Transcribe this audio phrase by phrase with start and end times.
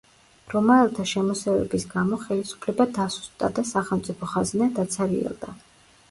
[0.51, 5.53] რომაელთა შემოსევების გამო ხელისუფლება დასუსტდა და სახელმწიფო ხაზინა დაცარიელდა.